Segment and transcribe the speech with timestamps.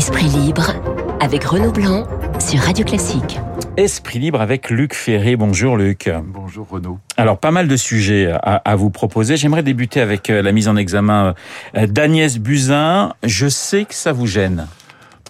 [0.00, 0.72] Esprit libre
[1.20, 2.06] avec Renaud Blanc
[2.38, 3.38] sur Radio Classique.
[3.76, 5.36] Esprit libre avec Luc Ferré.
[5.36, 6.10] Bonjour Luc.
[6.24, 6.98] Bonjour Renaud.
[7.18, 9.36] Alors pas mal de sujets à, vous proposer.
[9.36, 11.34] J'aimerais débuter avec euh, la mise en examen
[11.76, 13.12] euh, d'Agnès Buzyn.
[13.24, 14.68] Je sais que ça vous gêne.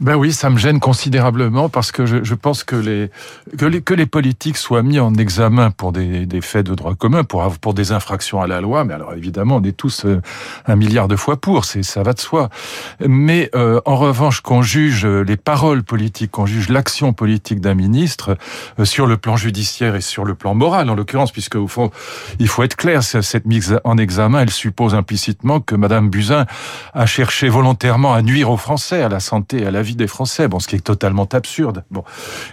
[0.00, 3.10] Ben oui, ça me gêne considérablement parce que je, je pense que les,
[3.58, 6.94] que les, que les politiques soient mis en examen pour des, des faits de droit
[6.94, 8.84] commun, pour pour des infractions à la loi.
[8.84, 10.22] Mais alors évidemment, on est tous euh,
[10.66, 12.48] un milliard de fois pour, c'est ça va de soi.
[13.06, 18.38] Mais euh, en revanche, qu'on juge les paroles politiques, qu'on juge l'action politique d'un ministre
[18.78, 21.91] euh, sur le plan judiciaire et sur le plan moral, en l'occurrence, puisque au fond,
[22.38, 26.46] il faut être clair, cette mise en examen, elle suppose implicitement que Madame Buzyn
[26.94, 30.48] a cherché volontairement à nuire aux Français, à la santé, à la vie des Français.
[30.48, 31.84] Bon, ce qui est totalement absurde.
[31.90, 32.04] Bon,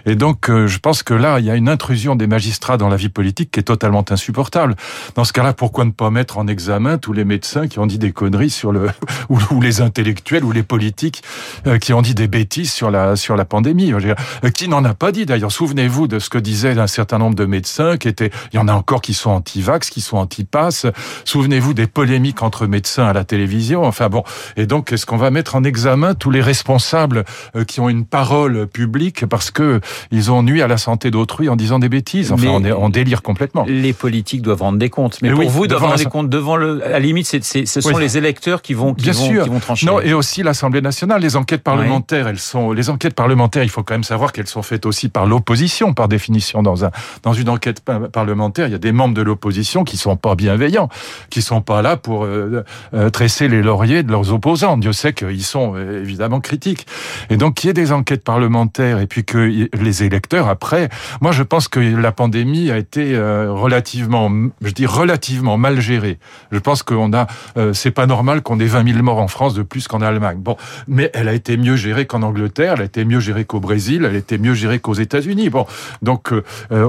[0.06, 2.88] et donc euh, je pense que là, il y a une intrusion des magistrats dans
[2.88, 4.76] la vie politique qui est totalement insupportable.
[5.14, 7.98] Dans ce cas-là, pourquoi ne pas mettre en examen tous les médecins qui ont dit
[7.98, 8.88] des conneries sur le
[9.28, 11.22] ou, les intellectuels ou les politiques
[11.66, 13.92] euh, qui ont dit des bêtises sur la sur la pandémie.
[13.92, 15.52] Euh, qui n'en a pas dit d'ailleurs.
[15.52, 18.30] Souvenez-vous de ce que disaient un certain nombre de médecins qui étaient.
[18.52, 20.86] Il y en a encore qui sont anti-vax, qui sont anti-pass.
[21.24, 23.84] Souvenez-vous des polémiques entre médecins à la télévision.
[23.84, 24.24] Enfin bon.
[24.56, 27.24] Et donc, est-ce qu'on va mettre en examen tous les responsables
[27.66, 31.56] qui ont une parole publique parce que ils ont nuit à la santé d'autrui en
[31.56, 32.32] disant des bêtises.
[32.32, 33.64] Enfin, on, est, on délire complètement.
[33.68, 35.18] Les politiques doivent rendre des comptes.
[35.22, 36.84] Mais, pour vous, doivent rendre des comptes devant le.
[36.84, 39.42] À la limite, c'est, ce sont les électeurs qui vont, qui Bien vont, sûr.
[39.44, 39.86] qui vont trancher.
[39.86, 41.20] Non, et aussi l'Assemblée nationale.
[41.20, 42.72] Les enquêtes parlementaires, elles sont.
[42.72, 46.08] Les enquêtes parlementaires, il faut quand même savoir qu'elles sont faites aussi par l'opposition, par
[46.08, 46.62] définition.
[46.62, 46.90] Dans un
[47.22, 47.82] dans une enquête
[48.12, 50.88] parlementaire, il y a des membres de l'opposition qui sont pas bienveillants,
[51.30, 54.76] qui sont pas là pour euh, euh, tresser les lauriers de leurs opposants.
[54.76, 56.86] Dieu sait qu'ils sont évidemment critiques.
[57.30, 60.88] Et donc, qu'il y ait des enquêtes parlementaires et puis que les électeurs, après,
[61.20, 64.30] moi, je pense que la pandémie a été euh, relativement,
[64.62, 66.18] je dis relativement mal gérée.
[66.52, 67.26] Je pense qu'on a,
[67.56, 70.38] euh, c'est pas normal qu'on ait 20 000 morts en France de plus qu'en Allemagne.
[70.38, 73.60] Bon, mais elle a été mieux gérée qu'en Angleterre, elle a été mieux gérée qu'au
[73.60, 75.50] Brésil, elle a été mieux gérée qu'aux États-Unis.
[75.50, 75.66] Bon,
[76.02, 76.42] donc euh,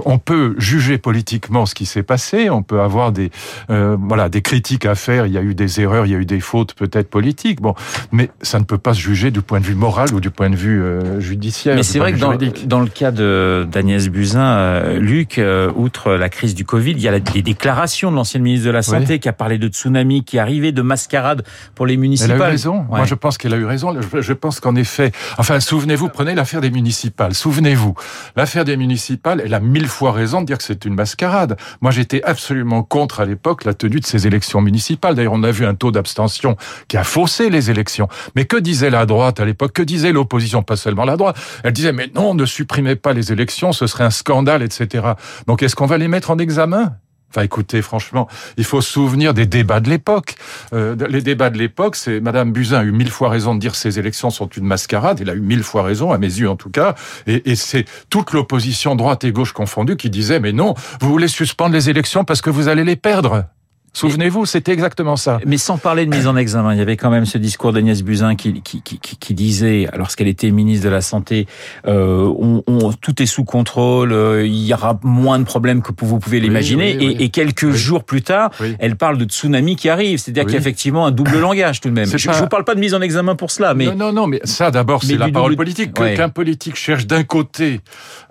[0.06, 3.32] on peut juger politiquement ce qui s'est passé, on peut avoir des,
[3.68, 5.26] voilà, des critiques à faire.
[5.26, 7.62] Il y a eu des erreurs, il y a eu des fautes peut-être politiques.
[7.62, 7.76] Bon,
[8.12, 10.50] mais ça ne peut pas se juger du point de vue moral ou du point
[10.50, 11.76] de vue euh, judiciaire.
[11.76, 16.30] Mais c'est vrai que dans, dans, le cas d'Agnès Buzyn, euh, Luc, euh, outre la
[16.30, 19.30] crise du Covid, il y a les déclarations de l'ancienne ministre de la Santé qui
[19.30, 21.44] a parlé de tsunami qui arrivait, de mascarade
[21.76, 22.36] pour les municipales.
[22.36, 22.86] Elle a eu raison.
[22.90, 23.96] Moi, je pense qu'elle a eu raison.
[24.20, 27.34] Je, pense qu'en effet, enfin, souvenez-vous, prenez l'affaire des municipales.
[27.34, 27.94] Souvenez-vous,
[28.36, 31.58] l'affaire des municipales, elle a mille fois raison de dire que c'est une mascarade.
[31.82, 35.16] Moi, j'étais absolument contre à l'époque la tenue de ces élections municipales.
[35.16, 36.56] D'ailleurs, on a vu un taux d'abstention
[36.88, 38.08] qui a faussé les élections.
[38.36, 39.74] Mais que disait la droite à l'époque?
[39.74, 41.38] Que disait l'opposition Pas seulement la droite.
[41.64, 45.14] Elle disait, mais non, ne supprimez pas les élections, ce serait un scandale, etc.
[45.48, 46.96] Donc est-ce qu'on va les mettre en examen?
[47.32, 48.28] Enfin, écoutez, franchement,
[48.58, 50.36] il faut se souvenir des débats de l'époque.
[50.74, 53.74] Euh, les débats de l'époque, c'est Madame Buzyn a eu mille fois raison de dire
[53.74, 55.20] que ces élections sont une mascarade.
[55.22, 56.96] Elle a eu mille fois raison, à mes yeux en tout cas.
[57.28, 61.28] Et, et c'est toute l'opposition droite et gauche confondue qui disait mais non, vous voulez
[61.28, 63.46] suspendre les élections parce que vous allez les perdre.
[63.94, 65.40] Souvenez-vous, c'était exactement ça.
[65.46, 68.02] Mais sans parler de mise en examen, il y avait quand même ce discours d'Agnès
[68.04, 71.48] Buzyn qui, qui, qui, qui disait, lorsqu'elle était ministre de la Santé,
[71.88, 75.92] euh, on, on, tout est sous contrôle, euh, il y aura moins de problèmes que
[75.98, 76.92] vous pouvez l'imaginer.
[76.92, 80.20] et, et, quelques jours plus tard, elle parle de tsunami qui arrive.
[80.20, 82.06] C'est-à-dire qu'il y a effectivement un double langage tout de même.
[82.06, 83.86] Je ne vous parle pas de mise en examen pour cela, mais...
[83.86, 85.94] Non, non, non, mais ça d'abord, c'est la parole politique.
[85.94, 87.82] Qu'un politique cherche d'un côté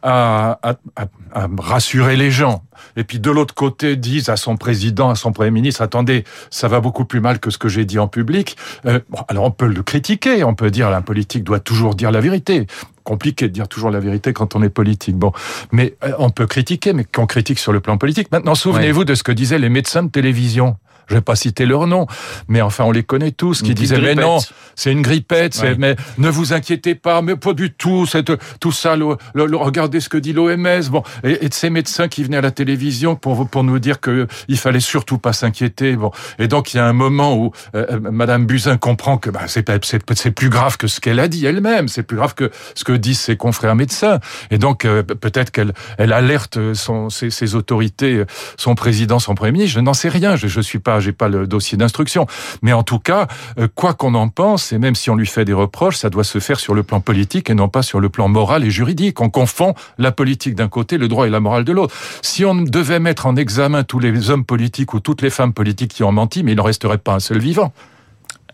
[0.03, 2.63] à, à, à, à rassurer les gens,
[2.97, 6.69] et puis de l'autre côté disent à son président, à son premier ministre, attendez, ça
[6.69, 8.57] va beaucoup plus mal que ce que j'ai dit en public.
[8.87, 12.11] Euh, bon, alors on peut le critiquer, on peut dire la politique doit toujours dire
[12.11, 12.67] la vérité
[13.05, 15.17] compliqué de dire toujours la vérité quand on est politique.
[15.17, 15.33] Bon,
[15.73, 18.31] mais euh, on peut critiquer, mais qu'on critique sur le plan politique.
[18.31, 20.77] Maintenant, souvenez-vous de ce que disaient les médecins de télévision
[21.09, 22.07] je vais pas citer leur nom,
[22.49, 24.39] mais enfin on les connaît tous, qui disaient mais non,
[24.75, 28.97] c'est une grippette, mais ne vous inquiétez pas, mais pas du tout, cette, tout ça,
[28.97, 32.51] le, regardez ce que dit l'OMS, bon, et, de ces médecins qui venaient à la
[32.51, 36.77] télévision pour pour nous dire que il fallait surtout pas s'inquiéter, bon, et donc il
[36.77, 40.51] y a un moment où euh, euh, Madame Buzyn comprend que bah, c'est c'est plus
[40.51, 43.37] grave que ce qu'elle a dit elle-même, c'est plus grave que ce que disent ses
[43.37, 44.21] confrères médecins,
[44.51, 48.25] et donc euh, peut-être qu'elle elle alerte son ses, ses, autorités,
[48.57, 51.29] son président, son premier ministre, je n'en sais rien, je, je suis pas j'ai pas
[51.29, 52.27] le dossier d'instruction.
[52.63, 53.27] Mais en tout cas,
[53.59, 56.25] euh, quoi qu'on en pense, et même si on lui fait des reproches, ça doit
[56.25, 59.21] se faire sur le plan politique et non pas sur le plan moral et juridique.
[59.21, 61.95] On confond la politique d'un côté, le droit et la morale de l'autre.
[62.23, 65.93] Si on devait mettre en examen tous les hommes politiques ou toutes les femmes politiques
[65.93, 67.73] qui ont menti, mais il n'en resterait pas un seul vivant.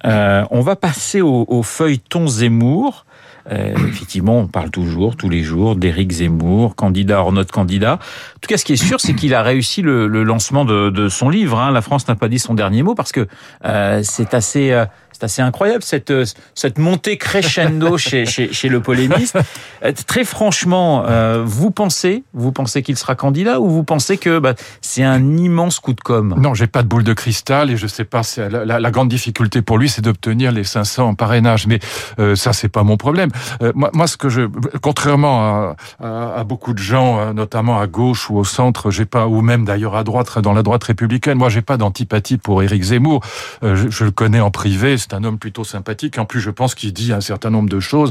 [0.05, 3.06] Euh, on va passer au, au feuilleton Zemmour.
[3.50, 7.94] Euh, effectivement, on parle toujours, tous les jours, d'Éric Zemmour, candidat hors notre candidat.
[7.94, 10.91] En tout cas, ce qui est sûr, c'est qu'il a réussi le, le lancement de,
[10.91, 11.58] de, son livre.
[11.58, 11.70] Hein.
[11.70, 13.26] La France n'a pas dit son dernier mot parce que
[13.64, 16.25] euh, c'est assez, euh, C'est assez incroyable cette euh,
[16.55, 19.38] cette montée crescendo chez, chez, chez le polémiste.
[19.84, 24.40] Euh, très franchement, euh, vous pensez vous pensez qu'il sera candidat ou vous pensez que
[24.40, 26.34] bah, c'est un immense coup de com?
[26.37, 28.22] Non, j'ai pas de boule de cristal et je sais pas.
[28.37, 31.67] La, la, la grande difficulté pour lui, c'est d'obtenir les 500 en parrainage.
[31.67, 31.78] Mais
[32.19, 33.31] euh, ça, c'est pas mon problème.
[33.62, 34.43] Euh, moi, moi, ce que je,
[34.82, 39.26] contrairement à, à, à, beaucoup de gens, notamment à gauche ou au centre, j'ai pas,
[39.26, 42.82] ou même d'ailleurs à droite, dans la droite républicaine, moi, j'ai pas d'antipathie pour Éric
[42.82, 43.20] Zemmour.
[43.62, 46.18] Je, je, le connais en privé c'est un homme plutôt sympathique.
[46.18, 48.10] En plus, je pense qu'il dit un certain nombre de choses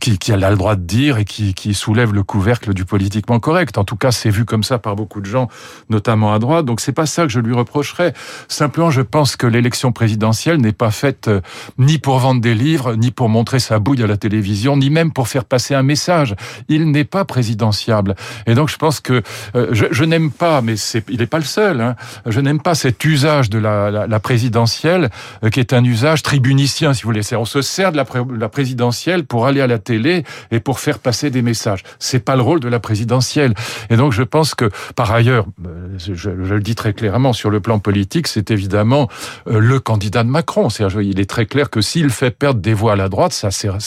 [0.00, 3.38] qu'il qui a le droit de dire et qui, qui soulève le couvercle du politiquement
[3.40, 3.76] correct.
[3.76, 5.48] En tout cas, c'est vu comme ça par beaucoup de gens,
[5.90, 6.64] notamment à droite.
[6.64, 8.14] Donc, c'est pas ça que je lui reprocherais.
[8.48, 11.40] Simplement, je pense que l'élection présidentielle n'est pas faite euh,
[11.78, 15.12] ni pour vendre des livres, ni pour montrer sa bouille à la télévision, ni même
[15.12, 16.34] pour faire passer un message.
[16.68, 18.14] Il n'est pas présidentiable.
[18.46, 19.22] Et donc, je pense que
[19.54, 20.74] euh, je, n'aime pas, mais
[21.08, 21.80] il n'est pas le seul.
[21.80, 25.10] Hein, je n'aime pas cet usage de la, présidentielle
[25.44, 27.22] euh, qui est un usage tribunicien, si vous voulez.
[27.34, 30.22] On se sert de la, pré la, présidentielle pour aller à la télé
[30.52, 31.82] et pour faire passer des messages.
[31.98, 33.52] C'est pas le rôle de la présidentielle.
[33.90, 37.50] Et donc, je pense que, par ailleurs, euh, je, je le dis très clairement, sur
[37.50, 39.08] le plan politique, c'est évidemment
[39.48, 40.68] euh, le candidat de Macron.
[40.68, 43.78] il est très clair que s'il fait perdre des voix à la droite, ça, ça,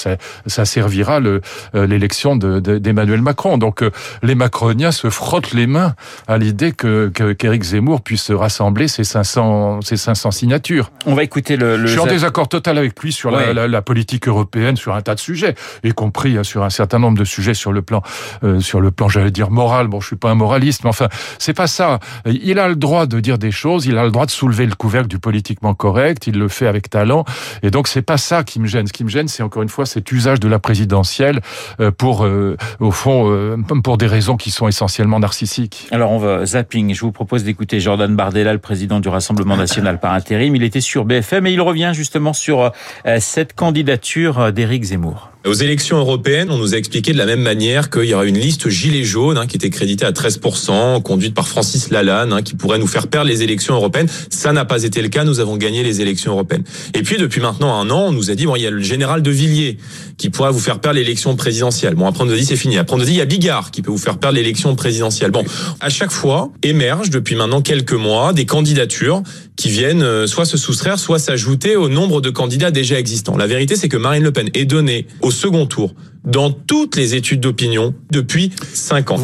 [0.46, 1.40] ça servira euh,
[1.74, 3.58] l'élection d'Emmanuel de, Macron.
[3.58, 3.86] Donc,
[4.22, 5.96] les macroniens se frottent les mains
[6.28, 10.92] à l'idée que qu'Éric Zemmour puisse rassembler ses 500, ses 500 signatures.
[11.06, 13.54] On va écouter le, le je suis en désaccord total avec lui sur la, ouais.
[13.54, 15.54] la, la, politique européenne, sur un tas de sujets,
[15.84, 18.02] y compris hein, sur un certain nombre de sujets sur le plan,
[18.44, 19.88] euh, sur le plan, j'allais dire moral.
[19.88, 22.00] Bon, je suis pas un moraliste, mais enfin, c'est pas ça.
[22.26, 24.74] Il a le droit de dire des choses, il a le droit de soulever le
[24.74, 27.24] couvercle du politiquement correct, il le fait avec talent,
[27.62, 28.88] et donc c'est pas ça qui me gêne.
[28.88, 31.40] Ce qui me gêne, c'est encore une fois cet usage de la présidentielle
[31.80, 35.88] euh, pour, euh, au fond, euh, pour des raisons qui sont essentiellement narcissiques.
[35.92, 36.96] Alors on va zapping.
[36.96, 40.56] Je vous propose d'écouter Jordan Bardella, le président du Rassemblement national par intérim.
[40.56, 42.72] Il était sur BFM et il revient justement sur
[43.20, 45.33] cette candidature d'Éric Zemmour.
[45.46, 48.38] Aux élections européennes, on nous a expliqué de la même manière qu'il y aura une
[48.38, 52.56] liste gilet jaune hein, qui était créditée à 13%, conduite par Francis Lalanne, hein, qui
[52.56, 54.08] pourrait nous faire perdre les élections européennes.
[54.30, 56.64] Ça n'a pas été le cas, nous avons gagné les élections européennes.
[56.94, 58.82] Et puis depuis maintenant un an, on nous a dit, bon, il y a le
[58.82, 59.80] général de Villiers
[60.18, 61.96] qui pourra vous faire perdre l'élection présidentielle.
[61.96, 62.78] Bon, après on nous a dit c'est fini.
[62.78, 64.74] Après on nous a dit, il y a Bigard qui peut vous faire perdre l'élection
[64.78, 65.32] présidentielle.
[65.32, 65.44] Bon,
[65.82, 69.22] à chaque fois, émergent depuis maintenant quelques mois des candidatures
[69.58, 73.36] qui viennent soit se soustraire, soit s'ajouter au nombre de candidats déjà existants.
[73.36, 75.94] La vérité, c'est que Marine Le Pen est donnée au second tour
[76.24, 79.18] dans toutes les études d'opinion depuis cinq ans.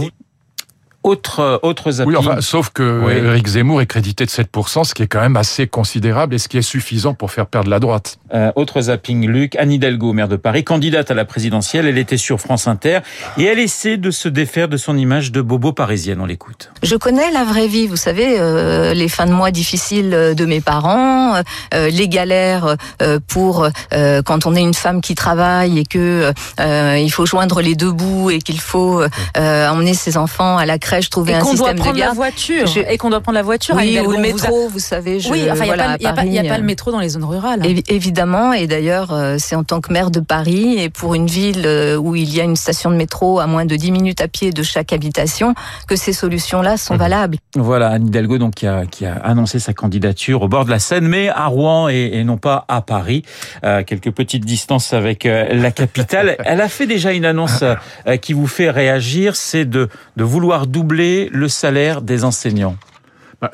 [1.03, 3.13] Autre, autre Oui, enfin, sauf que oui.
[3.13, 6.49] Eric Zemmour est crédité de 7%, ce qui est quand même assez considérable et ce
[6.49, 8.17] qui est suffisant pour faire perdre la droite.
[8.33, 12.17] Euh, autre zapping, Luc, Anne Hidalgo, maire de Paris, candidate à la présidentielle, elle était
[12.17, 12.99] sur France Inter
[13.37, 16.71] et elle essaie de se défaire de son image de bobo parisienne, on l'écoute.
[16.83, 20.61] Je connais la vraie vie, vous savez, euh, les fins de mois difficiles de mes
[20.61, 21.35] parents,
[21.73, 22.75] euh, les galères
[23.27, 27.61] pour euh, quand on est une femme qui travaille et que euh, il faut joindre
[27.61, 29.03] les deux bouts et qu'il faut
[29.35, 32.12] emmener ses enfants à la crèche, trouver et un système doit prendre de garde.
[32.12, 32.80] La voiture, je...
[32.80, 33.75] Et qu'on doit prendre la voiture.
[33.75, 34.69] Oui, ou le métro, vous, a...
[34.69, 35.19] vous, savez.
[35.19, 37.24] Je, oui, enfin, il voilà, n'y a, a, a, pas le métro dans les zones
[37.24, 37.62] rurales.
[37.63, 37.81] Hein.
[37.88, 41.68] Évidemment, et d'ailleurs, c'est en tant que maire de Paris et pour une ville
[42.00, 44.51] où il y a une station de métro à moins de 10 minutes à pied
[44.51, 45.53] de chaque habitation
[45.88, 46.97] que ces solutions-là sont mmh.
[46.97, 47.38] valables.
[47.56, 50.80] Voilà, Anne Hidalgo donc, qui, a, qui a annoncé sa candidature au bord de la
[50.80, 53.24] Seine, mais à Rouen et, et non pas à Paris.
[53.63, 56.35] Euh, quelques petites distances avec euh, la capitale.
[56.45, 60.68] Elle a fait déjà une annonce euh, qui vous fait réagir, c'est de, de vouloir
[60.68, 60.79] doubler
[61.31, 62.76] le salaire des enseignants.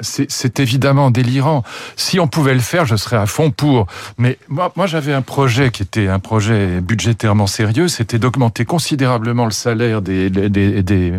[0.02, 1.64] C'est évidemment délirant.
[1.96, 3.86] Si on pouvait le faire, je serais à fond pour.
[4.18, 9.46] Mais moi, moi j'avais un projet qui était un projet budgétairement sérieux, c'était d'augmenter considérablement
[9.46, 11.14] le salaire des, des, des,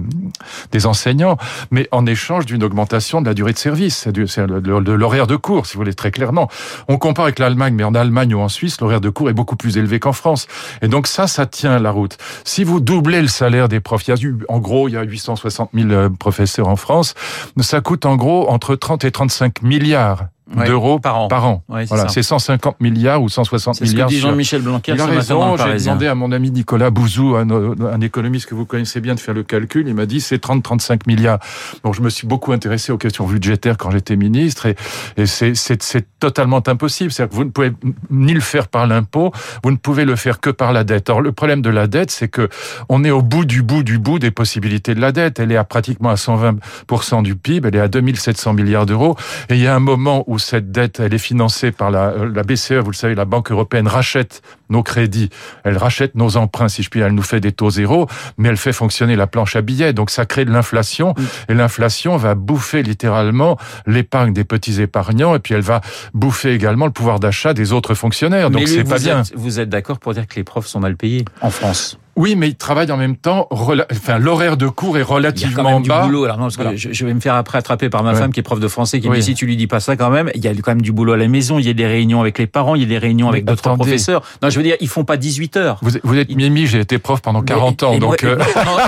[0.72, 1.36] des, enseignants,
[1.70, 5.74] mais en échange d'une augmentation de la durée de service, de l'horaire de cours, si
[5.74, 6.48] vous voulez, très clairement.
[6.88, 9.56] On compare avec l'Allemagne, mais en Allemagne ou en Suisse, l'horaire de cours est beaucoup
[9.56, 10.48] plus élevé qu'en France.
[10.82, 12.18] Et donc ça, ça tient la route.
[12.44, 14.96] Si vous doublez le salaire des profs, il y a eu, en gros, il y
[14.96, 17.14] a 860 000 professeurs en France,
[17.60, 21.28] ça coûte en gros entre 30 et 35 milliards ouais, d'euros par an.
[21.28, 21.62] Par an.
[21.68, 24.08] Ouais, voilà, c'est 150 milliards ou 160 milliards.
[24.08, 24.92] C'est ce que dit Jean-Michel Blanquer.
[24.94, 25.56] Il a raison.
[25.56, 29.20] J'ai demandé à mon ami Nicolas Bouzou, un, un, économiste que vous connaissez bien, de
[29.20, 29.88] faire le calcul.
[29.88, 31.38] Il m'a dit c'est 30-35 milliards.
[31.84, 34.76] Donc je me suis beaucoup intéressé aux questions budgétaires quand j'étais ministre et,
[35.16, 37.12] et c'est totalement impossible.
[37.12, 37.72] C'est-à-dire que vous ne pouvez
[38.10, 39.32] ni le faire par l'impôt,
[39.64, 41.10] vous ne pouvez le faire que par la dette.
[41.10, 42.48] Or le problème de la dette, c'est que
[42.88, 45.38] on est au bout du bout du bout des possibilités de la dette.
[45.38, 47.68] Elle est à pratiquement à 120% du PIB.
[47.68, 49.16] Elle est à 2700 milliards d'euros.
[49.48, 52.42] Et il y a un moment où cette dette, elle est financée par la, la
[52.42, 55.30] BCE, vous le savez, la Banque européenne rachète nos crédits,
[55.64, 58.06] elle rachète nos emprunts, si je puis, elle nous fait des taux zéro,
[58.38, 61.14] mais elle fait fonctionner la planche à billets, donc ça crée de l'inflation,
[61.48, 63.56] et l'inflation va bouffer littéralement
[63.86, 65.80] l'épargne des petits épargnants, et puis elle va
[66.14, 69.22] bouffer également le pouvoir d'achat des autres fonctionnaires, donc c'est pas bien.
[69.34, 71.98] vous êtes d'accord pour dire que les profs sont mal payés en France?
[72.16, 73.46] Oui, mais ils travaillent en même temps.
[73.50, 76.00] Enfin, l'horaire de cours est relativement il y a quand même bas.
[76.00, 76.24] Du boulot.
[76.24, 78.42] Alors non, parce que je, vais me faire après attraper par ma femme qui est
[78.42, 80.42] prof de français, qui me dit si tu lui dis pas ça quand même, il
[80.42, 81.58] y a quand même du boulot à la maison.
[81.58, 83.74] Il y a des réunions avec les parents, il y a des réunions avec d'autres
[83.74, 84.22] professeurs.
[84.42, 85.78] Non, je veux dire, ils font pas 18 heures.
[85.82, 88.24] Vous, vous êtes Mimi, j'ai été prof pendant 40 ans, donc.
[88.24, 88.38] Euh,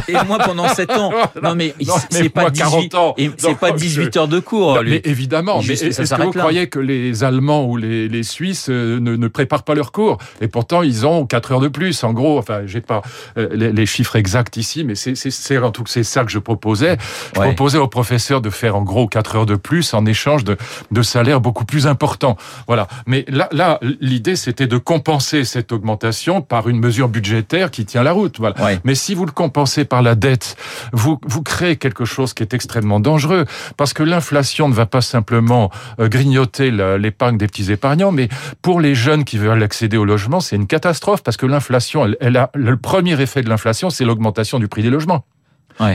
[0.08, 1.12] et moi, pendant 7 ans.
[1.42, 1.74] Non, mais,
[2.08, 3.14] c'est pas 18 ans.
[3.36, 4.80] C'est pas 18 heures de cours.
[4.82, 5.60] mais évidemment.
[5.66, 9.28] Mais est-ce que vous croyez que les Allemands ou les, les Suisses euh, ne, ne,
[9.28, 10.16] préparent pas leurs cours?
[10.40, 12.02] Et pourtant, ils ont 4 heures de plus.
[12.02, 13.02] En gros, enfin, j'ai pas
[13.36, 16.38] euh, les, les chiffre exact ici, mais c'est en tout cas c'est ça que je
[16.38, 16.96] proposais.
[17.34, 20.56] Je proposais aux professeurs de faire en gros 4 heures de plus en échange de,
[20.92, 22.38] de salaires beaucoup plus importants.
[22.66, 22.88] Voilà.
[23.06, 28.02] Mais là, là l'idée c'était de compenser cette augmentation par une mesure budgétaire qui tient
[28.02, 28.38] la route.
[28.38, 28.54] Voilà.
[28.84, 30.56] Mais si vous le compensez par la dette,
[30.92, 33.44] vous, vous créez quelque chose qui est extrêmement dangereux
[33.76, 38.28] parce que l'inflation ne va pas simplement euh, grignoter l'épargne des petits épargnants, mais
[38.62, 42.16] pour les jeunes qui veulent accéder au logement, c'est une catastrophe parce que l'inflation, elle,
[42.20, 45.24] elle a le premier effet de l'inflation c'est l'augmentation du prix des logements.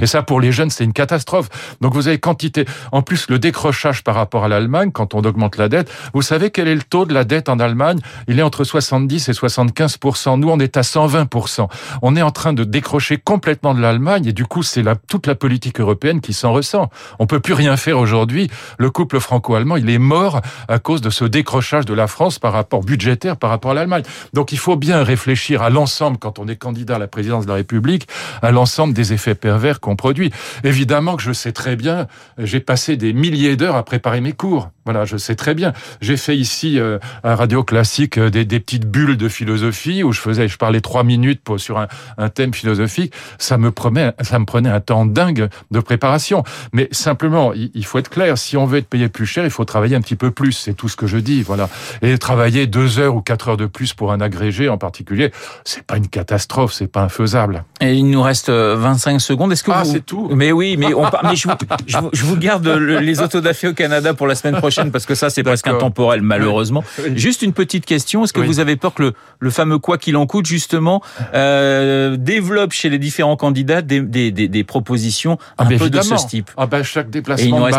[0.01, 1.49] Et ça, pour les jeunes, c'est une catastrophe.
[1.81, 2.65] Donc vous avez quantité.
[2.91, 6.51] En plus, le décrochage par rapport à l'Allemagne, quand on augmente la dette, vous savez
[6.51, 7.99] quel est le taux de la dette en Allemagne?
[8.27, 9.99] Il est entre 70 et 75
[10.37, 11.67] Nous, on est à 120%
[12.01, 15.27] On est en train de décrocher complètement de l'Allemagne et du coup, c'est la, toute
[15.27, 16.89] la politique européenne qui s'en ressent.
[17.19, 18.49] On peut plus rien faire aujourd'hui.
[18.77, 22.53] Le couple franco-allemand, il est mort à cause de ce décrochage de la France par
[22.53, 24.03] rapport budgétaire par rapport à l'Allemagne.
[24.33, 27.49] Donc il faut bien réfléchir à l'ensemble quand on est candidat à la présidence de
[27.49, 28.07] la République,
[28.41, 30.31] à l'ensemble des effets pervers qu'on produit.
[30.63, 34.69] Évidemment que je sais très bien, j'ai passé des milliers d'heures à préparer mes cours.
[34.85, 35.71] Voilà, je sais très bien.
[36.01, 40.11] J'ai fait ici euh, à Radio Classique euh, des, des, petites bulles de philosophie où
[40.11, 41.87] je faisais, je parlais trois minutes pour, sur un,
[42.17, 43.13] un, thème philosophique.
[43.37, 46.43] Ça me promet, ça me prenait un temps dingue de préparation.
[46.73, 48.37] Mais simplement, il, faut être clair.
[48.37, 50.51] Si on veut être payé plus cher, il faut travailler un petit peu plus.
[50.51, 51.43] C'est tout ce que je dis.
[51.43, 51.69] Voilà.
[52.01, 55.31] Et travailler deux heures ou quatre heures de plus pour un agrégé en particulier,
[55.63, 57.63] c'est pas une catastrophe, c'est pas infaisable.
[57.79, 59.53] Et il nous reste 25 euh, secondes.
[59.53, 60.29] Est-ce que ah, c'est tout.
[60.33, 61.03] Mais oui, mais, on...
[61.23, 61.55] mais je, vous,
[61.87, 65.43] je, vous, garde les autodafés au Canada pour la semaine prochaine parce que ça, c'est
[65.43, 66.83] presque intemporel, malheureusement.
[67.15, 68.23] Juste une petite question.
[68.23, 71.01] Est-ce que vous avez peur que le, le fameux quoi qu'il en coûte, justement,
[71.33, 76.01] euh, développe chez les différents candidats des, des, des, des propositions ah, un peu de
[76.01, 77.69] ce type ah ben, chaque déplacement,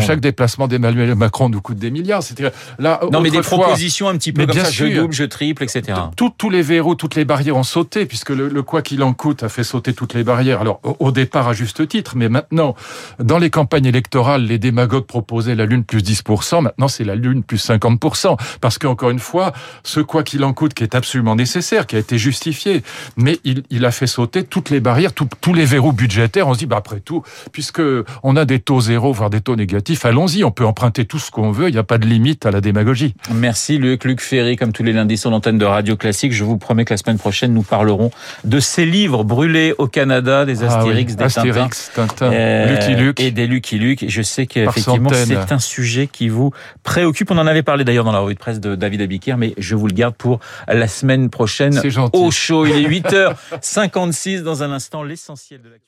[0.00, 2.22] chaque déplacement d'Emmanuel Macron nous coûte des milliards.
[2.78, 3.00] Là.
[3.10, 5.98] Non, mais des propositions un petit peu comme ça, je double, je triple, etc.
[6.16, 9.42] tous les verrous, toutes les barrières ont sauté puisque le, le quoi qu'il en coûte
[9.42, 10.60] a fait sauter toutes les barrières.
[10.60, 12.74] Alors au, départ à juste titre, mais maintenant
[13.18, 17.42] dans les campagnes électorales, les démagogues proposaient la lune plus 10 Maintenant, c'est la Lune
[17.42, 18.36] plus 50%.
[18.60, 21.98] Parce qu'encore une fois, ce quoi qu'il en coûte, qui est absolument nécessaire, qui a
[21.98, 22.82] été justifié,
[23.16, 26.48] mais il, il a fait sauter toutes les barrières, tous les verrous budgétaires.
[26.48, 27.22] On se dit, bah, après tout,
[27.52, 27.82] puisque
[28.22, 31.30] on a des taux zéro, voire des taux négatifs, allons-y, on peut emprunter tout ce
[31.30, 33.14] qu'on veut, il n'y a pas de limite à la démagogie.
[33.32, 36.32] Merci Luc, Luc Ferry, comme tous les lundis sur l'antenne de Radio Classique.
[36.32, 38.10] Je vous promets que la semaine prochaine, nous parlerons
[38.44, 43.20] de ces livres brûlés au Canada, des ah Astérix, des Astérix, Tintin, euh, Lucky Luke.
[43.20, 44.04] Et des Lucky Luke.
[44.08, 47.30] Je sais qu'effectivement, c'est un sujet qui vous préoccupe.
[47.30, 49.74] On en avait parlé d'ailleurs dans la revue de presse de David Abiquière, mais je
[49.74, 51.72] vous le garde pour la semaine prochaine.
[51.72, 52.18] C'est gentil.
[52.18, 55.84] Au show, il est 8h56 dans un instant, l'essentiel de l'actualité.